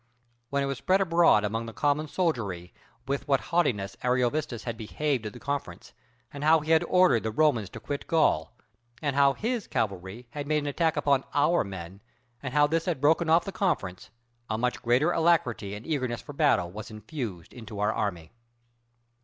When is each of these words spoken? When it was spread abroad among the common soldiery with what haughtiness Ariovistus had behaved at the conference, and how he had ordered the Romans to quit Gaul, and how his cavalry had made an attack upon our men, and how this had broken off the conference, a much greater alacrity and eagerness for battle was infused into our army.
When 0.49 0.63
it 0.63 0.65
was 0.65 0.79
spread 0.79 0.99
abroad 0.99 1.43
among 1.43 1.67
the 1.67 1.73
common 1.73 2.07
soldiery 2.07 2.73
with 3.07 3.27
what 3.27 3.39
haughtiness 3.39 3.95
Ariovistus 4.03 4.63
had 4.63 4.75
behaved 4.75 5.27
at 5.27 5.33
the 5.33 5.39
conference, 5.39 5.93
and 6.33 6.43
how 6.43 6.61
he 6.61 6.71
had 6.71 6.83
ordered 6.85 7.21
the 7.21 7.29
Romans 7.29 7.69
to 7.69 7.79
quit 7.79 8.07
Gaul, 8.07 8.51
and 8.99 9.15
how 9.15 9.33
his 9.33 9.67
cavalry 9.67 10.25
had 10.31 10.47
made 10.47 10.63
an 10.63 10.65
attack 10.65 10.97
upon 10.97 11.23
our 11.35 11.63
men, 11.63 12.01
and 12.41 12.51
how 12.51 12.65
this 12.65 12.85
had 12.85 12.99
broken 12.99 13.29
off 13.29 13.45
the 13.45 13.51
conference, 13.51 14.09
a 14.49 14.57
much 14.57 14.81
greater 14.81 15.11
alacrity 15.11 15.75
and 15.75 15.85
eagerness 15.85 16.23
for 16.23 16.33
battle 16.33 16.71
was 16.71 16.89
infused 16.89 17.53
into 17.53 17.77
our 17.79 17.93
army. 17.93 18.31